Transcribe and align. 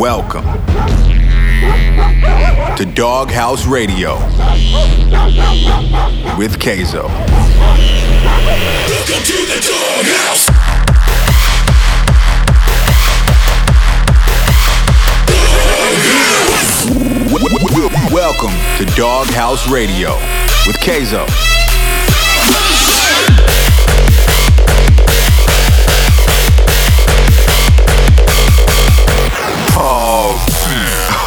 Welcome 0.00 0.44
to 2.74 2.84
Doghouse 2.94 3.66
Radio 3.66 4.14
with 6.38 6.58
Kayzo. 6.58 7.06
Welcome 8.88 9.22
to 9.26 9.44
the 9.44 9.60
Doghouse. 9.68 10.48
Welcome 18.10 18.56
to 18.78 18.86
Doghouse 18.96 19.68
Radio 19.70 20.14
with 20.66 20.76
Kayzo. 20.76 21.26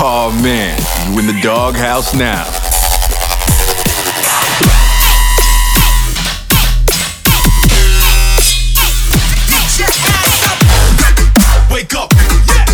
Oh 0.05 0.37
man, 0.43 0.77
you 1.11 1.19
in 1.19 1.27
the 1.27 1.39
doghouse 1.41 2.13
now. 2.13 2.43
Get 9.47 9.79
your 9.79 9.87
ass 9.87 10.43
up. 10.49 10.59
Wake 11.71 11.95
up. 11.95 12.11
Yeah. 12.47 12.65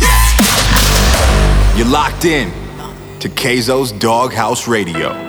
Yeah. 0.00 1.76
You're 1.76 1.88
locked 1.88 2.24
in 2.24 2.50
to 3.20 3.28
Kayzo's 3.28 3.92
Doghouse 3.92 4.66
Radio. 4.66 5.25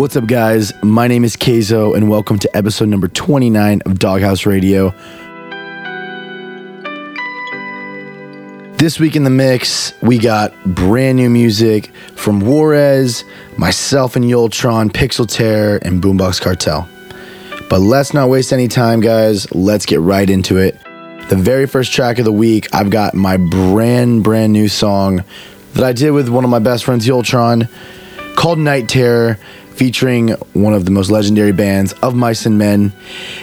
What's 0.00 0.16
up, 0.16 0.26
guys? 0.26 0.72
My 0.82 1.08
name 1.08 1.24
is 1.24 1.36
Kayzo, 1.36 1.94
and 1.94 2.08
welcome 2.08 2.38
to 2.38 2.56
episode 2.56 2.88
number 2.88 3.06
29 3.06 3.82
of 3.84 3.98
Doghouse 3.98 4.46
Radio. 4.46 4.94
This 8.78 8.98
week 8.98 9.14
in 9.14 9.24
the 9.24 9.30
mix, 9.30 9.92
we 10.00 10.16
got 10.16 10.54
brand 10.64 11.18
new 11.18 11.28
music 11.28 11.88
from 12.16 12.40
Warez, 12.40 13.24
myself 13.58 14.16
and 14.16 14.24
Yultron, 14.24 14.88
Pixel 14.88 15.28
Terror, 15.28 15.76
and 15.82 16.02
Boombox 16.02 16.40
Cartel. 16.40 16.88
But 17.68 17.80
let's 17.80 18.14
not 18.14 18.30
waste 18.30 18.54
any 18.54 18.68
time, 18.68 19.00
guys. 19.00 19.54
Let's 19.54 19.84
get 19.84 20.00
right 20.00 20.30
into 20.30 20.56
it. 20.56 20.80
The 21.28 21.36
very 21.36 21.66
first 21.66 21.92
track 21.92 22.18
of 22.18 22.24
the 22.24 22.32
week, 22.32 22.74
I've 22.74 22.88
got 22.88 23.12
my 23.12 23.36
brand, 23.36 24.24
brand 24.24 24.54
new 24.54 24.68
song 24.68 25.24
that 25.74 25.84
I 25.84 25.92
did 25.92 26.12
with 26.12 26.30
one 26.30 26.44
of 26.44 26.48
my 26.48 26.58
best 26.58 26.86
friends, 26.86 27.06
Yultron 27.06 27.68
called 28.40 28.58
Night 28.58 28.88
Terror, 28.88 29.38
featuring 29.80 30.28
one 30.52 30.74
of 30.74 30.84
the 30.84 30.90
most 30.90 31.10
legendary 31.10 31.52
bands 31.52 31.94
of 32.02 32.14
Mice 32.14 32.44
and 32.44 32.58
Men. 32.58 32.92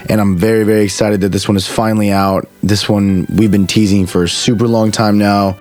And 0.07 0.21
I'm 0.21 0.37
very, 0.37 0.63
very 0.65 0.83
excited 0.83 1.21
that 1.21 1.29
this 1.29 1.47
one 1.47 1.57
is 1.57 1.67
finally 1.67 2.11
out. 2.11 2.47
This 2.61 2.87
one 2.87 3.25
we've 3.27 3.49
been 3.49 3.65
teasing 3.65 4.05
for 4.05 4.21
a 4.21 4.29
super 4.29 4.67
long 4.67 4.91
time 4.91 5.17
now. 5.17 5.57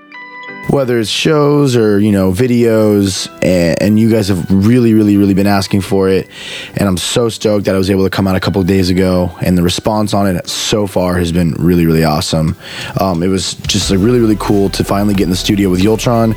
Whether 0.71 0.99
it's 0.99 1.09
shows 1.09 1.77
or, 1.77 1.99
you 1.99 2.13
know, 2.13 2.33
videos, 2.33 3.31
and, 3.43 3.81
and 3.81 4.01
you 4.01 4.11
guys 4.11 4.29
have 4.29 4.51
really, 4.51 4.95
really, 4.95 5.17
really 5.17 5.35
been 5.35 5.47
asking 5.47 5.81
for 5.83 6.09
it. 6.09 6.29
And 6.77 6.89
I'm 6.89 6.97
so 6.97 7.29
stoked 7.29 7.67
that 7.67 7.75
I 7.75 7.79
was 7.79 7.89
able 7.89 8.05
to 8.05 8.11
come 8.11 8.27
out 8.27 8.37
a 8.37 8.41
couple 8.41 8.63
days 8.63 8.91
ago. 8.91 9.31
And 9.43 9.57
the 9.57 9.63
response 9.63 10.13
on 10.13 10.27
it 10.27 10.49
so 10.49 10.87
far 10.87 11.19
has 11.19 11.33
been 11.33 11.53
really, 11.53 11.87
really 11.87 12.05
awesome. 12.05 12.57
Um, 13.01 13.23
it 13.23 13.29
was 13.29 13.55
just 13.55 13.91
like, 13.91 14.01
really, 14.01 14.19
really 14.19 14.37
cool 14.39 14.69
to 14.71 14.85
finally 14.85 15.15
get 15.15 15.25
in 15.25 15.31
the 15.31 15.37
studio 15.37 15.71
with 15.71 15.81
Yultron 15.81 16.35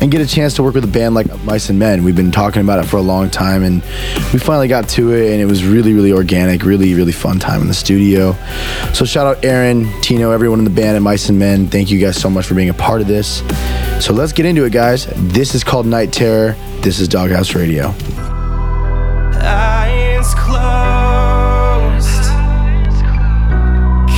and 0.00 0.10
get 0.10 0.20
a 0.20 0.26
chance 0.26 0.54
to 0.54 0.62
work 0.62 0.74
with 0.74 0.84
a 0.84 0.88
band 0.88 1.14
like 1.14 1.26
Mice 1.44 1.68
and 1.68 1.78
Men. 1.78 2.04
We've 2.04 2.16
been 2.16 2.32
talking 2.32 2.62
about 2.62 2.78
it 2.78 2.88
for 2.88 2.96
a 2.96 3.02
long 3.02 3.30
time 3.30 3.62
and 3.62 3.82
we 4.32 4.38
finally 4.38 4.68
got 4.68 4.88
to 4.90 5.12
it 5.12 5.32
and 5.32 5.40
it 5.40 5.46
was 5.46 5.64
really, 5.64 5.92
really 5.92 6.12
organic, 6.12 6.62
really, 6.62 6.94
really 6.94 7.12
fun 7.12 7.38
time 7.38 7.60
in 7.60 7.68
the 7.68 7.74
studio. 7.74 8.34
So 8.92 9.04
shout 9.04 9.26
out 9.26 9.44
Aaron, 9.44 9.88
Tino, 10.00 10.30
everyone 10.30 10.58
in 10.58 10.64
the 10.64 10.70
band 10.70 10.96
at 10.96 11.02
Mice 11.02 11.28
and 11.28 11.38
Men. 11.38 11.68
Thank 11.68 11.90
you 11.90 11.98
guys 12.00 12.16
so 12.16 12.30
much 12.30 12.46
for 12.46 12.54
being 12.54 12.70
a 12.70 12.74
part 12.74 13.00
of 13.00 13.06
this. 13.06 13.42
So 14.00 14.12
let's 14.12 14.32
get 14.32 14.46
into 14.46 14.64
it, 14.64 14.72
guys. 14.72 15.06
This 15.16 15.54
is 15.54 15.64
called 15.64 15.86
Night 15.86 16.12
Terror. 16.12 16.56
This 16.80 17.00
is 17.00 17.08
Doghouse 17.08 17.54
Radio. 17.54 17.94
Eyes 19.40 20.34
closed, 20.34 22.24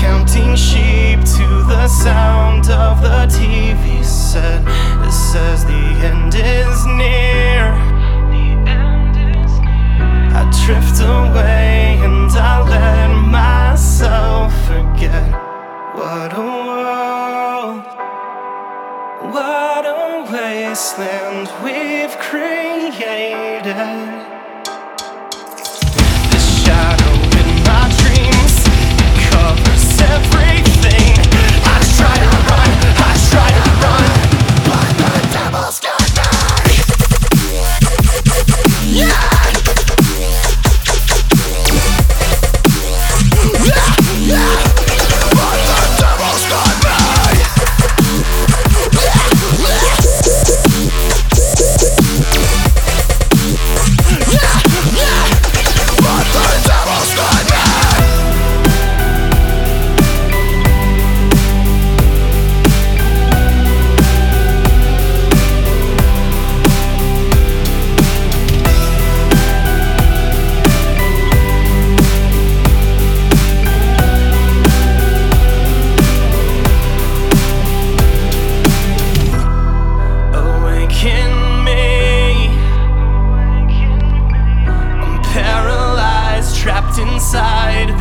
counting 0.01 0.55
sheep 0.55 1.19
to 1.37 1.65
the 1.67 1.89
sound 1.89 2.69
of 2.71 3.01
the 3.03 3.27
TV 3.35 4.05
set. 4.05 4.63
It 5.07 5.13
says 5.13 5.65
the 5.65 5.73
end 5.73 6.35
is 6.35 6.87
near. 6.87 7.75
I 10.33 10.45
drift 10.65 11.01
away 11.01 11.30
a 20.71 20.73
wasteland 20.73 21.49
we've 21.65 22.17
created. 22.19 24.20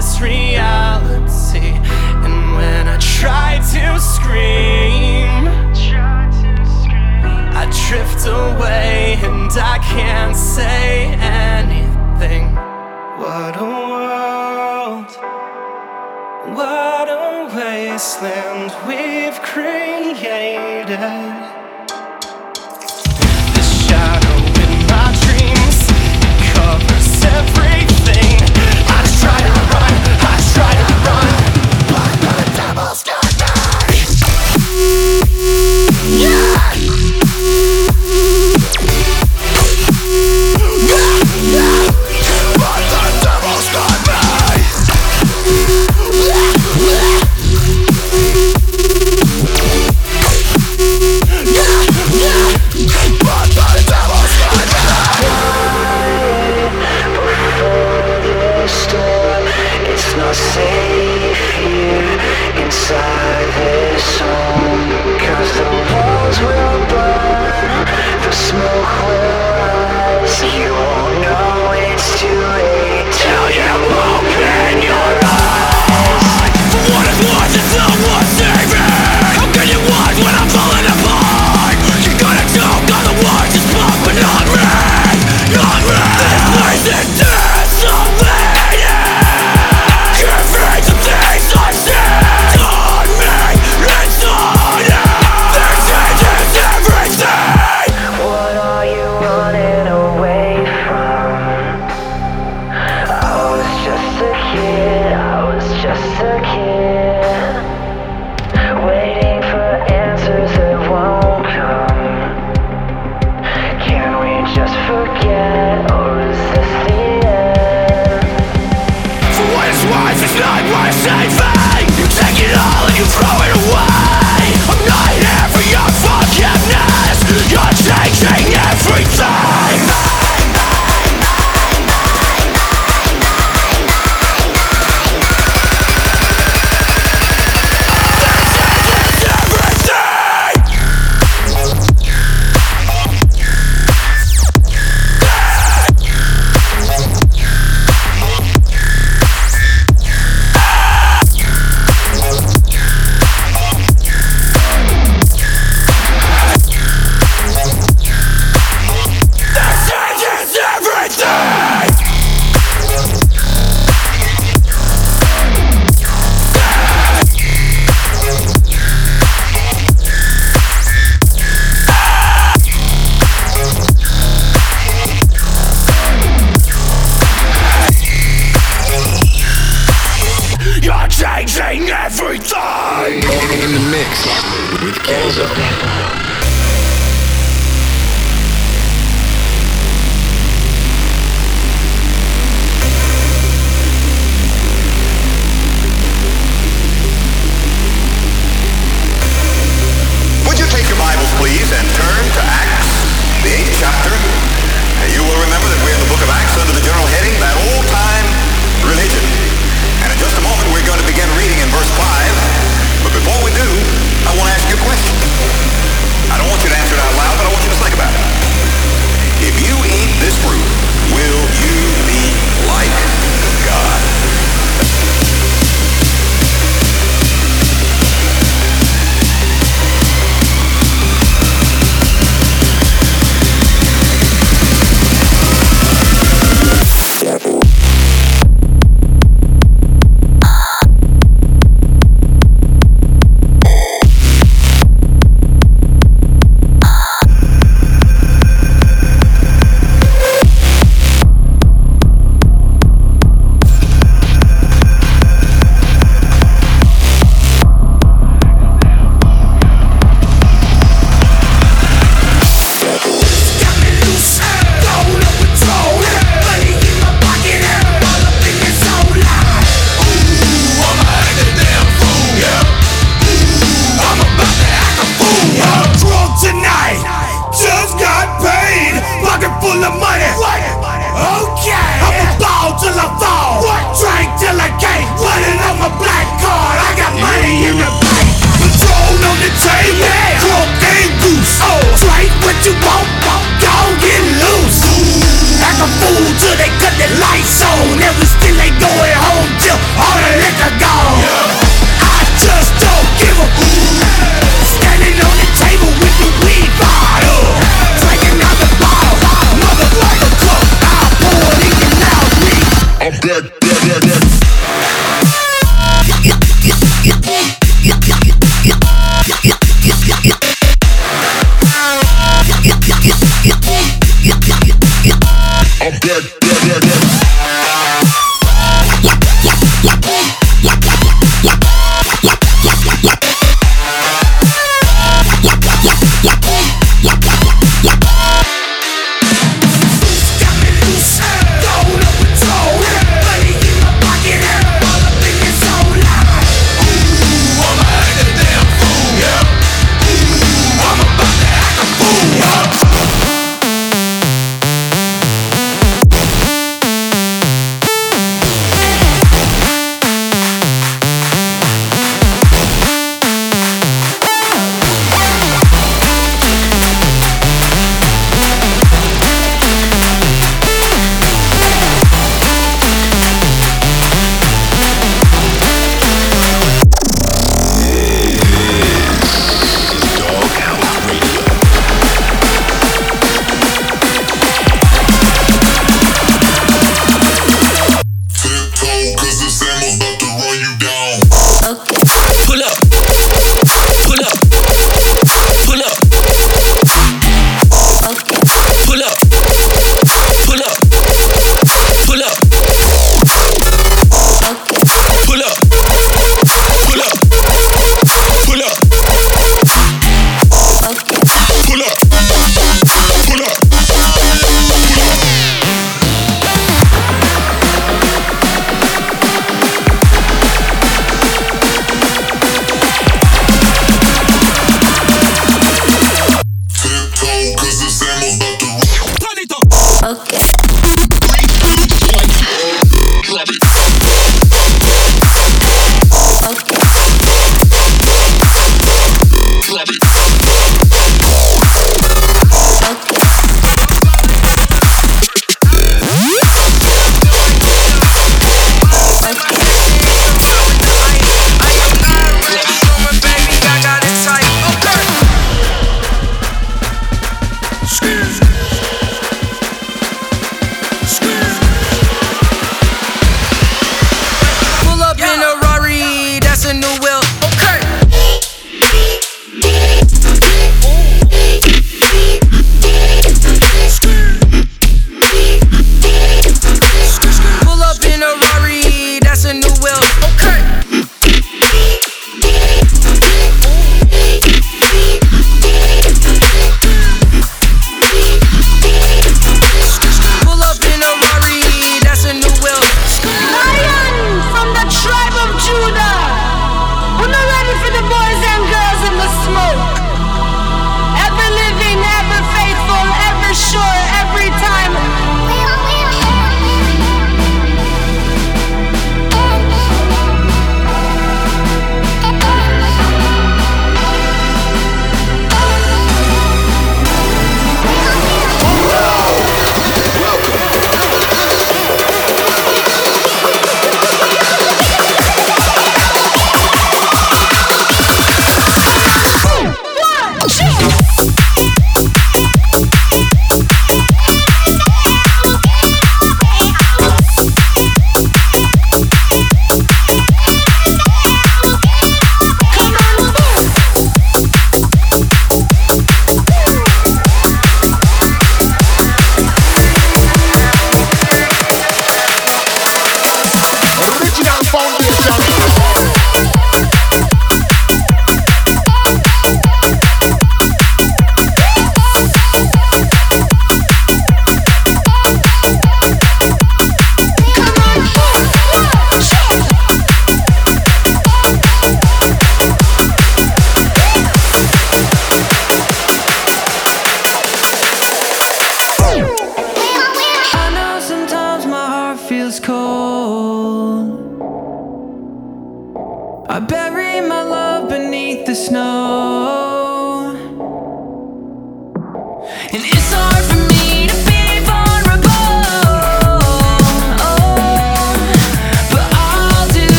This 0.00 0.18
reality. 0.18 1.76
And 2.24 2.54
when 2.56 2.88
I 2.88 2.96
try 2.96 3.58
to 3.74 4.00
scream, 4.00 5.46
I 7.60 7.64
drift 7.86 8.24
away 8.26 9.18
and 9.20 9.52
I 9.52 9.76
can't 9.92 10.34
say 10.34 11.04
anything. 11.20 12.54
What 13.20 13.56
a 13.60 13.70
world. 13.92 15.10
What 16.56 17.06
a 17.10 17.52
wasteland 17.54 18.72
we've 18.88 19.38
created. 19.42 21.39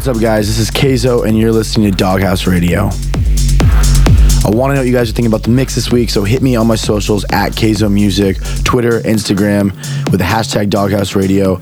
What's 0.00 0.16
up, 0.16 0.18
guys? 0.18 0.46
This 0.46 0.58
is 0.58 0.70
Kayzo, 0.70 1.26
and 1.26 1.38
you're 1.38 1.52
listening 1.52 1.90
to 1.90 1.94
Doghouse 1.94 2.46
Radio. 2.46 2.84
I 2.84 4.48
want 4.48 4.70
to 4.70 4.74
know 4.74 4.80
what 4.80 4.86
you 4.86 4.94
guys 4.94 5.10
are 5.10 5.12
thinking 5.12 5.26
about 5.26 5.42
the 5.42 5.50
mix 5.50 5.74
this 5.74 5.92
week, 5.92 6.08
so 6.08 6.24
hit 6.24 6.40
me 6.40 6.56
on 6.56 6.66
my 6.66 6.74
socials 6.74 7.26
at 7.30 7.52
Kayzo 7.52 7.92
Music, 7.92 8.38
Twitter, 8.64 9.00
Instagram, 9.00 9.74
with 10.10 10.20
the 10.20 10.24
hashtag 10.24 10.70
Doghouse 10.70 11.14
Radio, 11.14 11.56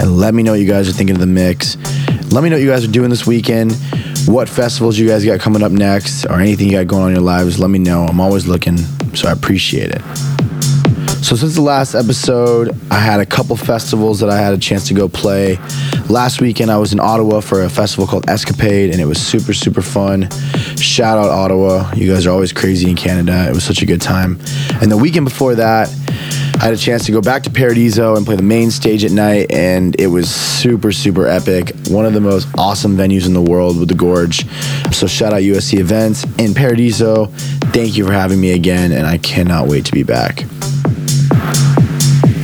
and 0.00 0.16
let 0.16 0.34
me 0.34 0.42
know 0.42 0.50
what 0.50 0.60
you 0.60 0.66
guys 0.66 0.88
are 0.88 0.92
thinking 0.92 1.14
of 1.14 1.20
the 1.20 1.28
mix. 1.28 1.76
Let 2.32 2.42
me 2.42 2.50
know 2.50 2.56
what 2.56 2.62
you 2.62 2.70
guys 2.70 2.84
are 2.84 2.90
doing 2.90 3.08
this 3.08 3.24
weekend, 3.24 3.72
what 4.26 4.48
festivals 4.48 4.98
you 4.98 5.06
guys 5.06 5.24
got 5.24 5.38
coming 5.38 5.62
up 5.62 5.70
next, 5.70 6.24
or 6.24 6.40
anything 6.40 6.66
you 6.66 6.72
got 6.72 6.88
going 6.88 7.02
on 7.04 7.08
in 7.10 7.14
your 7.14 7.22
lives. 7.22 7.60
Let 7.60 7.70
me 7.70 7.78
know. 7.78 8.04
I'm 8.04 8.18
always 8.18 8.48
looking, 8.48 8.78
so 9.14 9.28
I 9.28 9.30
appreciate 9.30 9.92
it. 9.92 10.02
So 11.26 11.34
since 11.34 11.56
the 11.56 11.60
last 11.60 11.96
episode, 11.96 12.70
I 12.88 13.00
had 13.00 13.18
a 13.18 13.26
couple 13.26 13.56
festivals 13.56 14.20
that 14.20 14.30
I 14.30 14.38
had 14.38 14.54
a 14.54 14.58
chance 14.58 14.86
to 14.86 14.94
go 14.94 15.08
play. 15.08 15.56
Last 16.08 16.40
weekend 16.40 16.70
I 16.70 16.78
was 16.78 16.92
in 16.92 17.00
Ottawa 17.00 17.40
for 17.40 17.64
a 17.64 17.68
festival 17.68 18.06
called 18.06 18.30
Escapade 18.30 18.90
and 18.90 19.00
it 19.00 19.06
was 19.06 19.20
super 19.20 19.52
super 19.52 19.82
fun. 19.82 20.30
Shout 20.76 21.18
out 21.18 21.28
Ottawa. 21.30 21.92
You 21.96 22.12
guys 22.12 22.28
are 22.28 22.30
always 22.30 22.52
crazy 22.52 22.88
in 22.88 22.94
Canada. 22.94 23.48
It 23.48 23.54
was 23.54 23.64
such 23.64 23.82
a 23.82 23.86
good 23.86 24.00
time. 24.00 24.38
And 24.80 24.88
the 24.88 24.96
weekend 24.96 25.24
before 25.24 25.56
that, 25.56 25.88
I 26.60 26.66
had 26.66 26.74
a 26.74 26.76
chance 26.76 27.04
to 27.06 27.12
go 27.12 27.20
back 27.20 27.42
to 27.42 27.50
Paradiso 27.50 28.14
and 28.14 28.24
play 28.24 28.36
the 28.36 28.44
main 28.44 28.70
stage 28.70 29.04
at 29.04 29.10
night, 29.10 29.52
and 29.52 29.98
it 30.00 30.06
was 30.06 30.32
super, 30.32 30.92
super 30.92 31.26
epic. 31.26 31.74
One 31.88 32.06
of 32.06 32.14
the 32.14 32.20
most 32.20 32.46
awesome 32.56 32.96
venues 32.96 33.26
in 33.26 33.34
the 33.34 33.42
world 33.42 33.78
with 33.78 33.88
the 33.88 33.94
Gorge. 33.94 34.46
So, 34.90 35.06
shout 35.06 35.34
out 35.34 35.42
USC 35.42 35.78
Events 35.78 36.24
in 36.38 36.54
Paradiso. 36.54 37.26
Thank 37.74 37.98
you 37.98 38.06
for 38.06 38.12
having 38.12 38.40
me 38.40 38.52
again, 38.52 38.92
and 38.92 39.06
I 39.06 39.18
cannot 39.18 39.68
wait 39.68 39.84
to 39.84 39.92
be 39.92 40.02
back. 40.02 40.46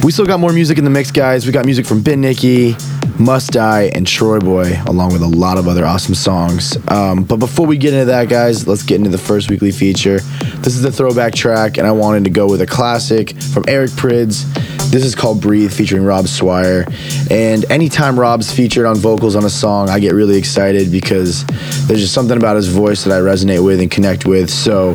We 0.02 0.10
still 0.10 0.26
got 0.26 0.40
more 0.40 0.52
music 0.52 0.78
in 0.78 0.84
the 0.84 0.90
mix, 0.90 1.12
guys. 1.12 1.46
We 1.46 1.52
got 1.52 1.64
music 1.64 1.86
from 1.86 2.02
Ben 2.02 2.20
Nicky, 2.20 2.74
Must 3.20 3.52
Die, 3.52 3.82
and 3.94 4.04
TroyBoi, 4.04 4.88
along 4.88 5.12
with 5.12 5.22
a 5.22 5.28
lot 5.28 5.58
of 5.58 5.68
other 5.68 5.86
awesome 5.86 6.16
songs. 6.16 6.76
Um, 6.88 7.22
but 7.22 7.36
before 7.36 7.68
we 7.68 7.78
get 7.78 7.94
into 7.94 8.06
that, 8.06 8.28
guys, 8.28 8.66
let's 8.66 8.82
get 8.82 8.96
into 8.96 9.10
the 9.10 9.18
first 9.18 9.48
weekly 9.48 9.70
feature. 9.70 10.18
This 10.56 10.74
is 10.74 10.82
the 10.82 10.90
throwback 10.90 11.34
track, 11.34 11.78
and 11.78 11.86
I 11.86 11.92
wanted 11.92 12.24
to 12.24 12.30
go 12.30 12.48
with 12.48 12.60
a 12.62 12.66
classic 12.66 13.40
from 13.54 13.64
Eric 13.68 13.90
Prydz. 13.90 14.42
This 14.90 15.04
is 15.04 15.14
called 15.14 15.40
Breathe, 15.40 15.72
featuring 15.72 16.02
Rob 16.02 16.26
Swire. 16.26 16.84
And 17.30 17.64
anytime 17.70 18.18
Rob's 18.18 18.52
featured 18.52 18.86
on 18.86 18.96
vocals 18.96 19.36
on 19.36 19.44
a 19.44 19.50
song, 19.50 19.88
I 19.88 20.00
get 20.00 20.14
really 20.14 20.36
excited 20.36 20.90
because 20.90 21.46
there's 21.86 22.00
just 22.00 22.12
something 22.12 22.36
about 22.36 22.56
his 22.56 22.66
voice 22.66 23.04
that 23.04 23.12
I 23.16 23.20
resonate 23.20 23.64
with 23.64 23.80
and 23.80 23.88
connect 23.88 24.26
with. 24.26 24.50
So 24.50 24.94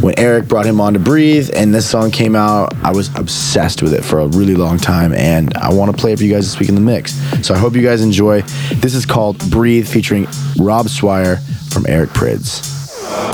when 0.00 0.18
Eric 0.18 0.48
brought 0.48 0.66
him 0.66 0.80
on 0.80 0.94
to 0.94 0.98
Breathe 0.98 1.50
and 1.54 1.74
this 1.74 1.88
song 1.88 2.10
came 2.10 2.34
out, 2.34 2.74
I 2.82 2.92
was 2.92 3.14
obsessed 3.16 3.82
with 3.82 3.94
it 3.94 4.04
for 4.04 4.20
a 4.20 4.26
really 4.26 4.54
long 4.54 4.78
time 4.78 5.12
and 5.12 5.54
I 5.56 5.72
want 5.72 5.90
to 5.90 5.96
play 5.96 6.12
it 6.12 6.18
for 6.18 6.24
you 6.24 6.32
guys 6.32 6.50
this 6.50 6.58
week 6.58 6.68
in 6.68 6.74
the 6.74 6.80
mix. 6.80 7.12
So 7.46 7.54
I 7.54 7.58
hope 7.58 7.74
you 7.74 7.82
guys 7.82 8.02
enjoy. 8.02 8.42
This 8.74 8.94
is 8.94 9.06
called 9.06 9.38
Breathe 9.50 9.86
featuring 9.86 10.26
Rob 10.58 10.88
Swire 10.88 11.36
from 11.70 11.86
Eric 11.88 12.10
Prydz. 12.10 12.70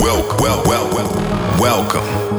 Well, 0.00 0.36
well, 0.38 0.62
well, 0.66 0.94
well, 0.94 1.60
welcome. 1.60 2.37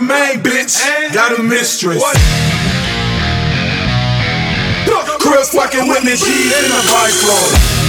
a 0.00 0.02
main 0.02 0.40
bitch. 0.40 0.80
Got 1.12 1.38
a 1.38 1.42
mistress. 1.42 2.00
What? 2.00 2.16
Crib 5.20 5.44
fucking 5.44 5.88
with 5.88 6.04
me, 6.04 6.12
G's 6.12 6.52
in 6.56 6.70
the 6.70 6.82
vice 6.88 7.28
lord. 7.28 7.79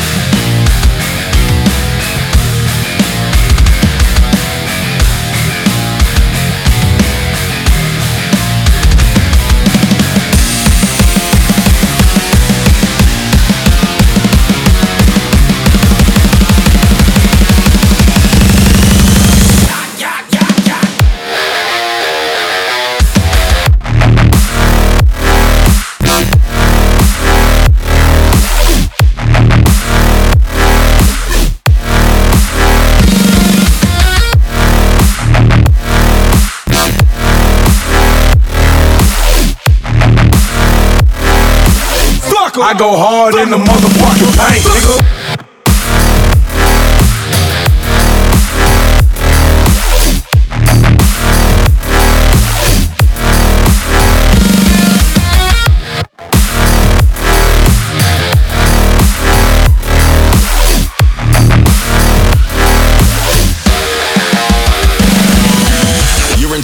I 42.64 42.78
go 42.78 42.96
hard 42.96 43.36
in 43.36 43.50
the 43.50 43.58
motherfucking 43.58 44.38
paint, 44.38 44.66
nigga. 44.66 45.02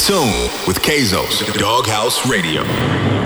tune 0.08 0.50
with 0.66 0.80
Kayzo's 0.82 1.42
Doghouse 1.58 2.26
Radio. 2.26 3.17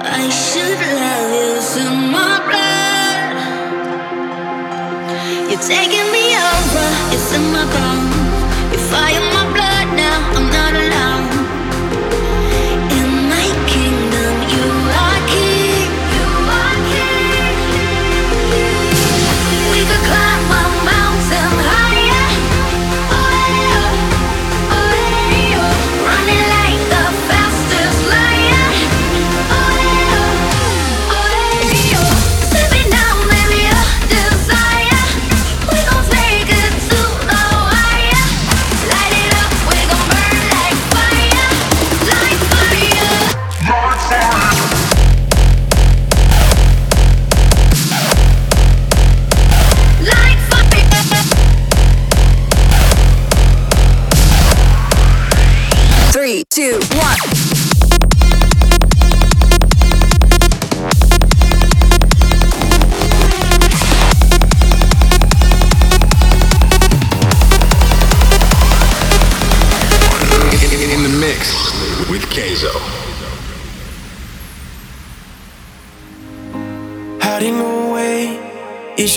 I 0.00 0.28
should 0.30 0.78
love 1.02 1.30
you 1.40 1.52
in 1.84 1.94
my 2.12 2.34
blood. 2.46 3.26
You're 5.50 5.64
taking 5.66 6.07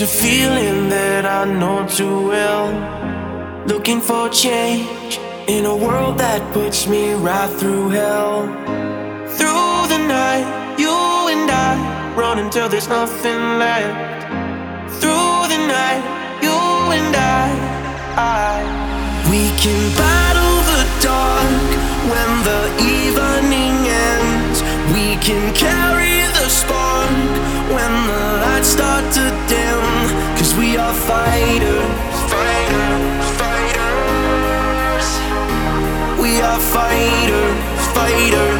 a 0.02 0.06
feeling 0.06 0.88
that 0.88 1.24
I 1.24 1.44
know 1.44 1.86
too 1.86 2.26
well. 2.26 2.66
Looking 3.66 4.00
for 4.00 4.28
change 4.28 5.20
in 5.46 5.64
a 5.64 5.76
world 5.76 6.18
that 6.18 6.42
puts 6.52 6.88
me 6.88 7.12
right 7.12 7.50
through 7.58 7.90
hell. 7.90 8.48
Through 9.38 9.78
the 9.94 10.02
night, 10.18 10.46
you 10.76 10.98
and 11.34 11.48
I 11.48 11.72
run 12.16 12.40
until 12.40 12.68
there's 12.68 12.88
nothing 12.88 13.42
left. 13.62 14.26
Through 14.98 15.38
the 15.54 15.60
night, 15.78 16.02
you 16.42 16.58
and 16.98 17.14
I, 17.14 17.46
I 18.18 18.50
we 19.30 19.42
can 19.62 19.80
battle 20.02 20.56
the 20.72 20.82
dark 21.10 21.70
when 22.10 22.30
the 22.50 22.62
evening 22.98 23.76
ends. 24.10 24.58
We 24.94 25.14
can 25.22 25.54
carry 25.54 26.26
the 26.38 26.48
spark 26.48 26.82
when 27.74 27.92
the 28.06 28.22
lights 28.44 28.68
start 28.68 29.04
to 29.16 29.24
dim. 29.48 29.84
Cause 30.36 30.54
we 30.54 30.76
are 30.76 30.94
fighters, 30.94 32.16
fighters, 32.32 33.24
fighters. 33.40 35.08
We 36.20 36.40
are 36.40 36.60
fighters, 36.60 37.56
fighters. 37.96 38.51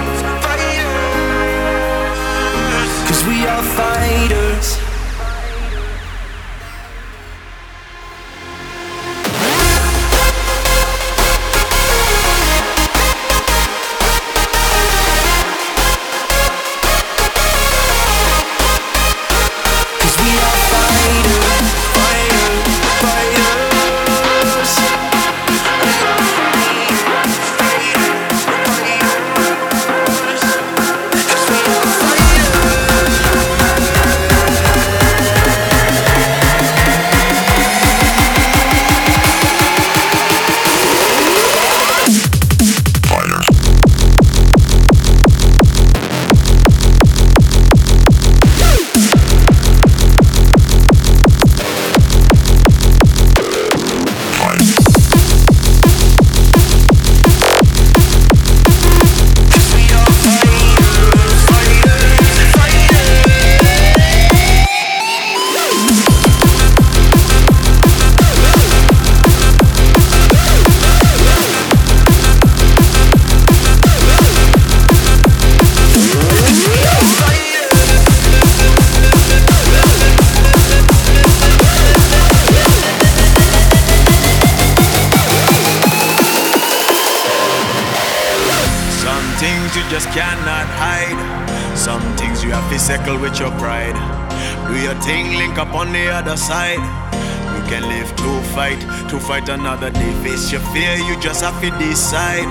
Fear, 100.73 100.97
you 100.97 101.21
just 101.21 101.45
have 101.45 101.61
to 101.61 101.71
decide. 101.79 102.49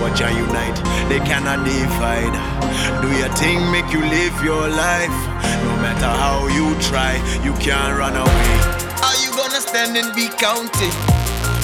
Watch 0.00 0.22
and 0.22 0.36
unite, 0.38 0.78
they 1.10 1.18
cannot 1.26 1.66
divide. 1.66 2.34
Do 3.02 3.10
your 3.18 3.28
thing, 3.34 3.58
make 3.70 3.90
you 3.90 4.00
live 4.00 4.34
your 4.42 4.68
life. 4.70 5.18
No 5.66 5.74
matter 5.82 6.06
how 6.06 6.46
you 6.48 6.78
try, 6.80 7.18
you 7.42 7.52
can't 7.58 7.98
run 7.98 8.14
away. 8.14 8.54
Are 9.02 9.18
you 9.18 9.30
gonna 9.34 9.60
stand 9.60 9.96
and 9.98 10.14
be 10.14 10.30
counted? 10.38 10.94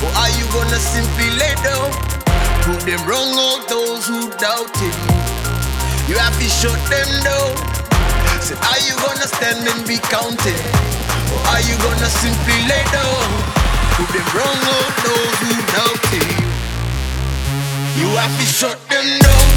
Or 0.02 0.10
are 0.18 0.32
you 0.34 0.44
gonna 0.50 0.82
simply 0.82 1.30
lay 1.38 1.54
down? 1.62 1.90
Prove 2.66 2.84
them 2.84 3.00
wrong, 3.06 3.30
all 3.38 3.62
those 3.70 4.06
who 4.06 4.30
doubted 4.36 4.94
you. 5.06 5.16
You 6.10 6.16
have 6.18 6.34
to 6.34 6.48
shut 6.50 6.80
them 6.90 7.10
down. 7.22 7.54
Said, 8.42 8.58
are 8.66 8.82
you 8.82 8.94
gonna 8.98 9.28
stand 9.30 9.62
and 9.62 9.86
be 9.86 9.98
counted? 10.10 10.60
Or 11.30 11.40
are 11.54 11.62
you 11.62 11.76
gonna 11.78 12.10
simply 12.10 12.58
lay 12.66 12.84
down? 12.90 13.59
Prove 13.94 14.12
them 14.12 14.28
wrong, 14.36 14.60
all 14.72 14.90
those 15.04 15.36
who 15.42 15.52
you. 15.74 16.20
You 18.00 18.08
have 18.16 18.34
to 18.38 18.46
shut 18.46 18.78
them 18.88 19.18
down. 19.20 19.49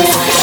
Oh, 0.00 0.37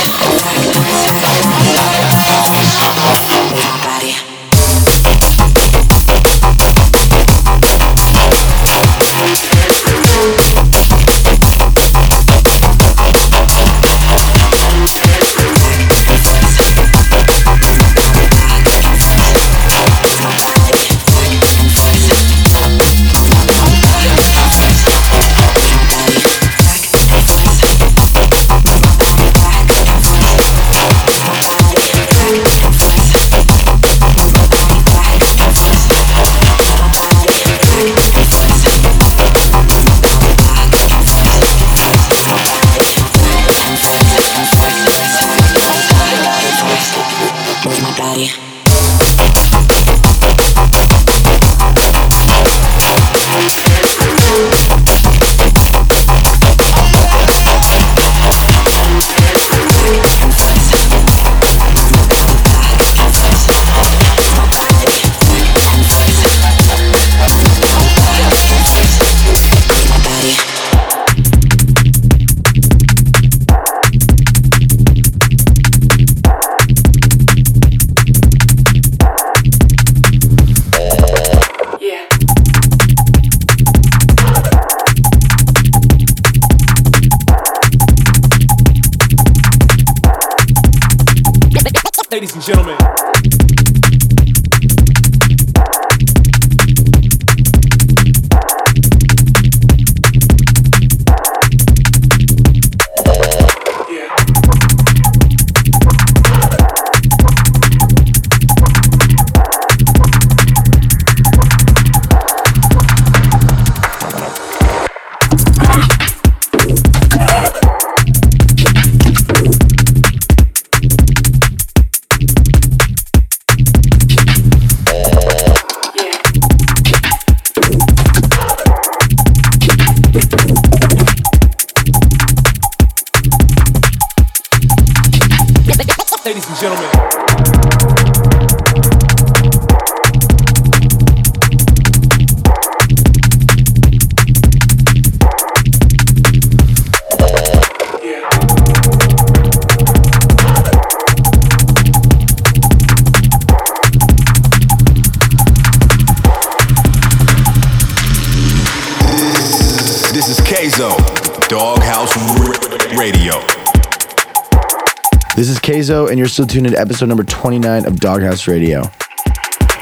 and 166.16 166.20
you're 166.20 166.30
still 166.30 166.47
tuned 166.47 166.66
in 166.66 166.72
to 166.72 166.80
episode 166.80 167.07
number 167.07 167.26
29 167.26 167.86
of 167.86 167.99
Doghouse 167.99 168.47
Radio. 168.47 168.84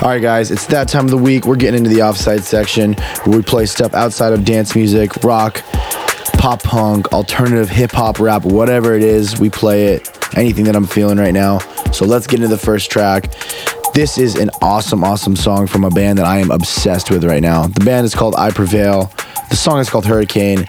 All 0.01 0.09
right, 0.09 0.19
guys, 0.19 0.49
it's 0.49 0.65
that 0.65 0.87
time 0.87 1.05
of 1.05 1.11
the 1.11 1.17
week. 1.17 1.45
We're 1.45 1.55
getting 1.55 1.85
into 1.85 1.91
the 1.91 2.01
offside 2.01 2.43
section 2.43 2.93
where 3.23 3.37
we 3.37 3.43
play 3.43 3.67
stuff 3.67 3.93
outside 3.93 4.33
of 4.33 4.43
dance 4.43 4.75
music, 4.75 5.23
rock, 5.23 5.61
pop 6.39 6.63
punk, 6.63 7.13
alternative 7.13 7.69
hip 7.69 7.91
hop, 7.91 8.19
rap, 8.19 8.45
whatever 8.45 8.95
it 8.95 9.03
is. 9.03 9.39
We 9.39 9.51
play 9.51 9.93
it, 9.93 10.09
anything 10.35 10.65
that 10.65 10.75
I'm 10.75 10.87
feeling 10.87 11.19
right 11.19 11.35
now. 11.35 11.59
So 11.91 12.03
let's 12.03 12.25
get 12.25 12.37
into 12.37 12.47
the 12.47 12.57
first 12.57 12.89
track. 12.89 13.31
This 13.93 14.17
is 14.17 14.33
an 14.33 14.49
awesome, 14.59 15.03
awesome 15.03 15.35
song 15.35 15.67
from 15.67 15.83
a 15.83 15.91
band 15.91 16.17
that 16.17 16.25
I 16.25 16.39
am 16.39 16.49
obsessed 16.49 17.11
with 17.11 17.23
right 17.25 17.43
now. 17.43 17.67
The 17.67 17.85
band 17.85 18.07
is 18.07 18.15
called 18.15 18.33
I 18.39 18.49
Prevail. 18.49 19.13
The 19.51 19.55
song 19.55 19.77
is 19.77 19.87
called 19.87 20.07
Hurricane, 20.07 20.65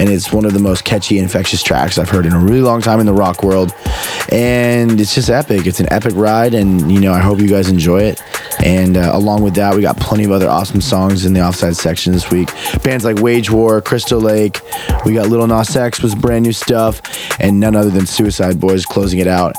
and 0.00 0.08
it's 0.08 0.32
one 0.32 0.44
of 0.44 0.54
the 0.54 0.58
most 0.58 0.84
catchy, 0.84 1.20
infectious 1.20 1.62
tracks 1.62 1.98
I've 1.98 2.10
heard 2.10 2.26
in 2.26 2.32
a 2.32 2.40
really 2.40 2.62
long 2.62 2.82
time 2.82 2.98
in 2.98 3.06
the 3.06 3.12
rock 3.12 3.44
world. 3.44 3.72
And 4.30 5.00
it's 5.00 5.14
just 5.14 5.30
epic. 5.30 5.66
It's 5.66 5.80
an 5.80 5.92
epic 5.92 6.14
ride, 6.16 6.54
and 6.54 6.90
you 6.90 7.00
know, 7.00 7.12
I 7.12 7.18
hope 7.20 7.40
you 7.40 7.48
guys 7.48 7.68
enjoy 7.68 8.02
it. 8.02 8.22
And 8.64 8.96
uh, 8.96 9.10
along 9.12 9.42
with 9.42 9.54
that, 9.54 9.74
we 9.74 9.82
got 9.82 9.98
plenty 9.98 10.24
of 10.24 10.30
other 10.30 10.48
awesome 10.48 10.80
songs 10.80 11.24
in 11.24 11.32
the 11.32 11.40
offside 11.40 11.76
section 11.76 12.12
this 12.12 12.30
week. 12.30 12.48
Bands 12.82 13.04
like 13.04 13.20
Wage 13.20 13.50
War, 13.50 13.80
Crystal 13.80 14.20
Lake. 14.20 14.60
We 15.04 15.14
got 15.14 15.28
Little 15.28 15.46
Nas 15.46 15.76
X 15.76 16.02
with 16.02 16.20
brand 16.20 16.44
new 16.44 16.52
stuff, 16.52 17.02
and 17.40 17.60
none 17.60 17.76
other 17.76 17.90
than 17.90 18.06
Suicide 18.06 18.58
Boys 18.58 18.86
closing 18.86 19.18
it 19.18 19.28
out. 19.28 19.56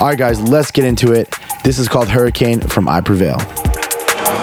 All 0.00 0.08
right, 0.08 0.18
guys, 0.18 0.40
let's 0.40 0.70
get 0.70 0.84
into 0.84 1.12
it. 1.12 1.34
This 1.64 1.78
is 1.78 1.88
called 1.88 2.08
Hurricane 2.08 2.60
from 2.60 2.88
I 2.88 3.00
Prevail. 3.00 3.36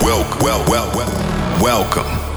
Well, 0.02 0.26
well, 0.42 0.66
well, 0.70 0.92
well, 0.96 1.62
welcome. 1.62 2.29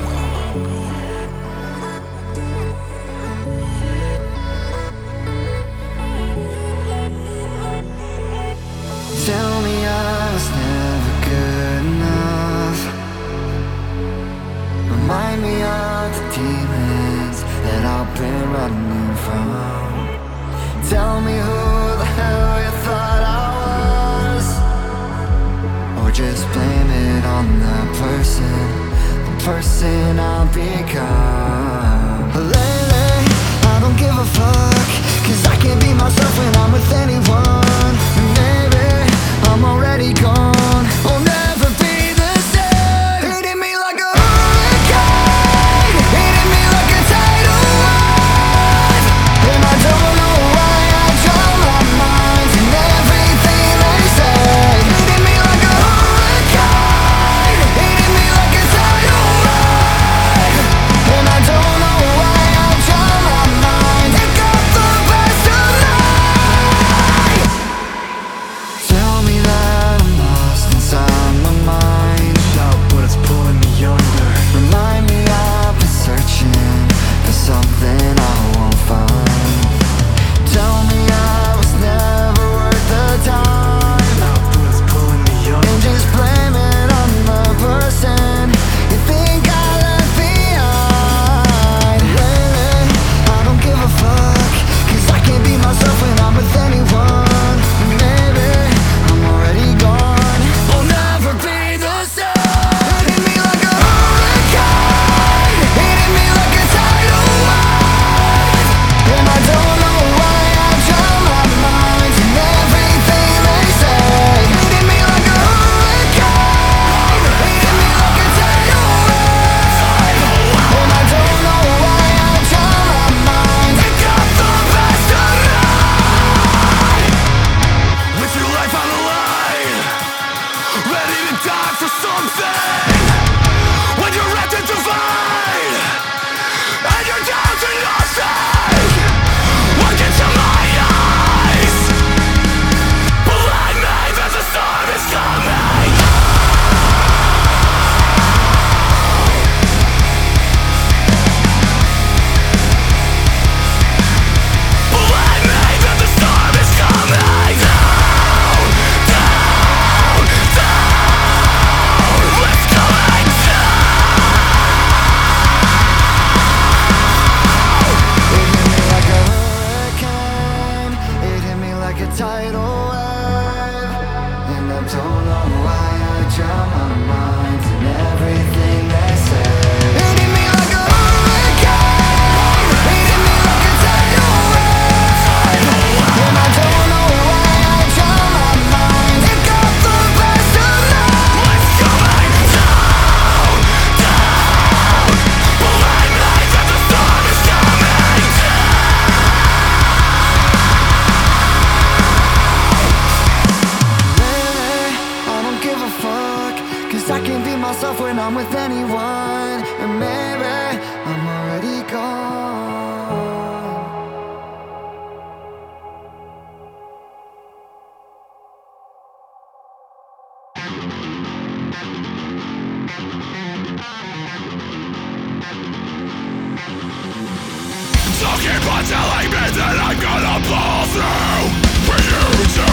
But 228.83 228.89
telling 228.89 229.31
me 229.31 229.45
that 229.63 229.79
I'm 229.79 229.95
gonna 229.95 230.43
pull 230.43 230.83
through 230.91 231.47
For 231.87 232.72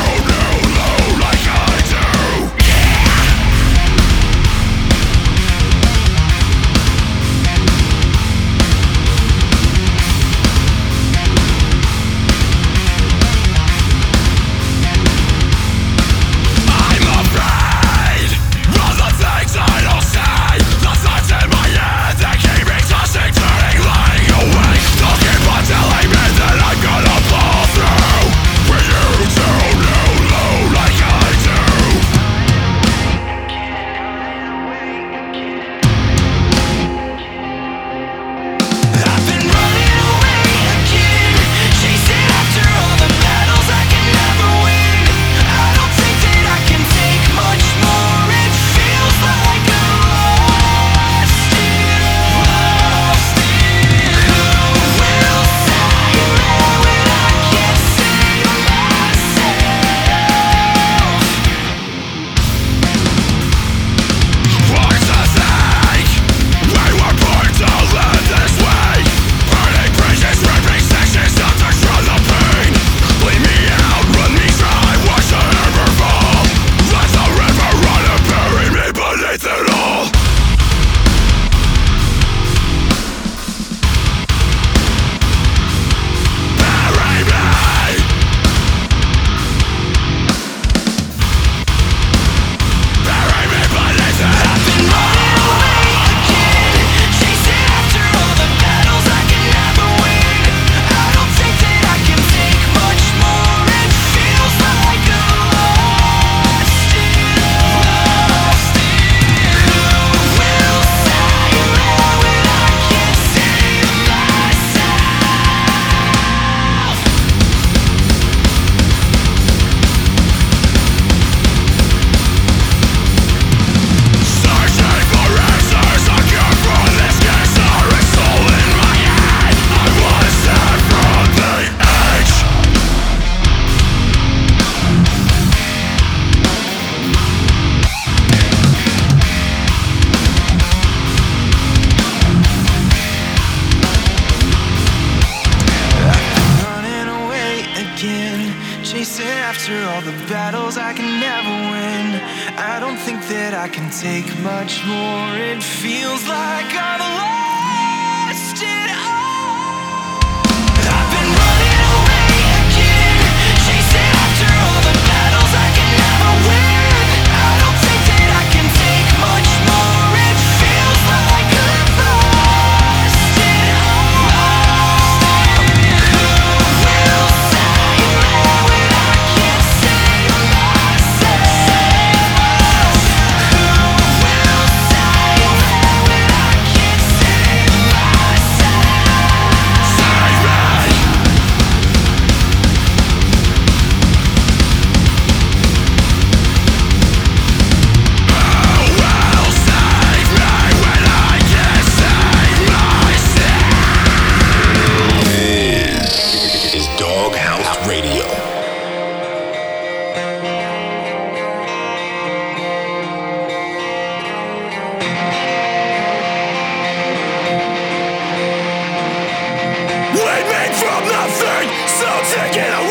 take 222.24 222.58
it 222.58 222.74
away, 222.74 222.89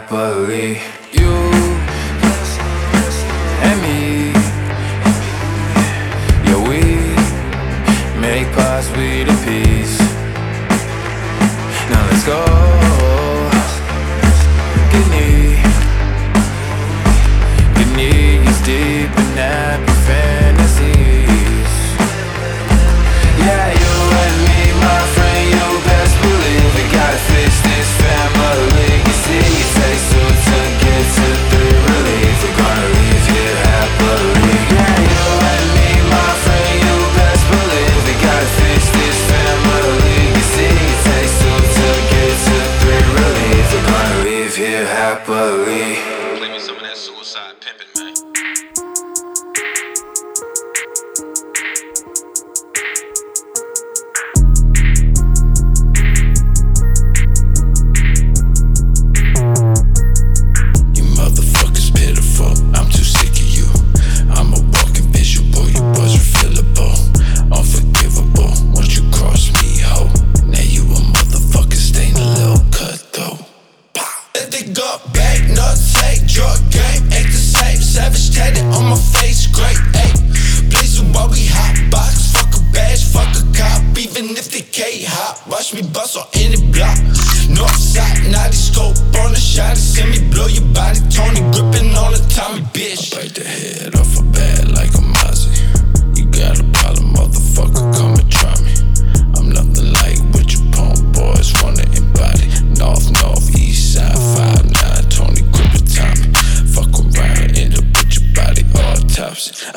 happily. 0.00 0.99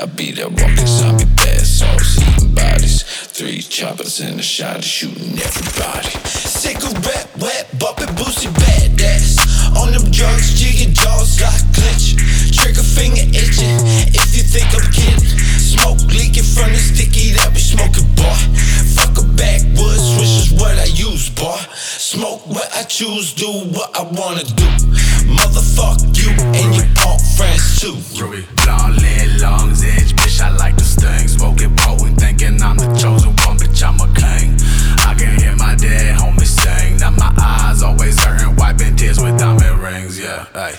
I 0.03 0.05
be 0.05 0.31
that 0.33 0.51
walking 0.51 0.85
zombie, 0.85 1.23
bad 1.37 1.61
sauce, 1.61 2.19
eating 2.19 2.53
bodies. 2.53 3.03
Three 3.03 3.61
choppers 3.61 4.19
in 4.19 4.37
a 4.37 4.41
shot, 4.41 4.83
shooting 4.83 5.39
everybody. 5.39 6.09
Sickle, 6.27 6.91
wet, 7.07 7.29
wet, 7.39 7.79
bumping, 7.79 8.13
boosty, 8.13 8.51
badass. 8.51 9.39
On 9.77 9.93
them 9.93 10.11
drugs, 10.11 10.59
jigging 10.59 10.93
jaws 10.93 11.41
like. 11.41 11.72
choose, 22.93 23.33
do 23.33 23.47
what 23.73 23.89
I 23.97 24.03
wanna 24.03 24.43
do. 24.43 24.69
Motherfuck 25.25 25.97
you 26.15 26.29
and 26.29 26.75
your 26.75 26.85
punk 26.93 27.19
friends 27.35 27.81
too. 27.81 27.97
Ruby, 28.21 28.45
long 28.67 28.93
lead, 29.01 29.41
edge, 29.97 30.13
bitch, 30.13 30.39
I 30.39 30.55
like 30.57 30.77
the 30.77 30.83
sting. 30.83 31.27
Smoking 31.27 31.75
potent, 31.75 32.19
thinking 32.19 32.61
I'm 32.61 32.77
the 32.77 32.85
chosen 32.93 33.33
one, 33.47 33.57
bitch, 33.57 33.81
I'm 33.81 33.97
a 33.97 34.07
king. 34.13 34.53
I 35.09 35.15
can 35.17 35.39
hear 35.39 35.55
my 35.55 35.73
dead 35.73 36.19
homies 36.19 36.53
sing. 36.61 36.97
Now 36.97 37.09
my 37.09 37.33
eyes 37.41 37.81
always 37.81 38.19
hurting, 38.23 38.55
wiping 38.57 38.95
tears 38.95 39.19
with 39.19 39.39
diamond 39.39 39.81
rings, 39.81 40.19
yeah. 40.19 40.45
Hey. 40.53 40.75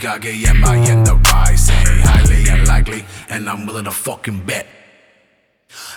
Gaga, 0.00 0.30
am 0.30 0.64
I 0.64 0.76
in 0.76 1.04
the 1.04 1.14
rise? 1.14 1.68
Hey, 1.68 2.00
highly 2.00 2.48
unlikely, 2.48 3.04
and 3.28 3.46
I'm 3.50 3.66
willing 3.66 3.84
to 3.84 3.90
fucking 3.90 4.46
bet. 4.46 4.66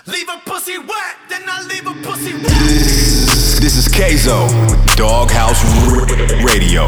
Leave 0.05 0.27
a 0.27 0.41
pussy 0.45 0.77
wet, 0.77 1.15
then 1.29 1.43
I 1.47 1.61
leave 1.63 1.87
a 1.87 1.93
pussy 2.05 2.33
wet. 2.33 2.43
This 3.61 3.77
is 3.77 3.87
Kayzo 3.87 4.43
with 4.69 4.97
Doghouse 4.97 5.63
Radio. 6.43 6.81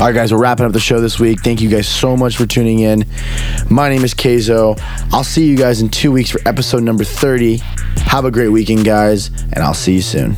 All 0.00 0.06
right, 0.06 0.14
guys, 0.14 0.32
we're 0.32 0.40
wrapping 0.40 0.64
up 0.64 0.72
the 0.72 0.80
show 0.80 1.02
this 1.02 1.20
week. 1.20 1.40
Thank 1.42 1.60
you 1.60 1.68
guys 1.68 1.86
so 1.86 2.16
much 2.16 2.38
for 2.38 2.46
tuning 2.46 2.78
in. 2.78 3.04
My 3.68 3.90
name 3.90 4.02
is 4.02 4.14
Kayzo. 4.14 4.80
I'll 5.12 5.24
see 5.24 5.44
you 5.44 5.58
guys 5.58 5.82
in 5.82 5.90
two 5.90 6.10
weeks 6.10 6.30
for 6.30 6.40
episode 6.46 6.84
number 6.84 7.04
30. 7.04 7.58
Have 8.06 8.24
a 8.24 8.30
great 8.30 8.48
weekend, 8.48 8.86
guys, 8.86 9.28
and 9.52 9.58
I'll 9.58 9.74
see 9.74 9.96
you 9.96 10.02
soon. 10.02 10.36